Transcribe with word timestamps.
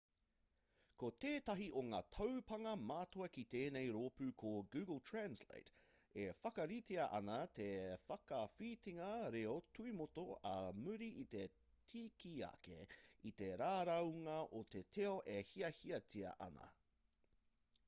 ko 1.01 1.07
tētahi 1.23 1.65
o 1.79 1.81
ngā 1.89 1.97
taupānga 2.13 2.69
matua 2.91 3.25
ki 3.33 3.41
tēnei 3.55 3.89
rōpū 3.97 4.29
ko 4.43 4.53
google 4.75 4.95
translate 5.09 5.75
e 6.23 6.23
whakaritea 6.39 7.05
ana 7.19 7.35
te 7.59 7.67
whakawhitinga 8.07 9.09
reo 9.37 9.53
tuimotu 9.79 10.23
ā 10.53 10.53
muri 10.85 11.09
i 11.25 11.25
te 11.35 11.43
tikiake 11.93 12.79
i 13.31 13.35
te 13.43 13.51
raraunga 13.63 14.39
o 14.61 14.63
te 14.77 14.81
reo 14.97 15.13
e 15.35 15.37
hiahiatia 15.53 16.33
ana 16.49 16.71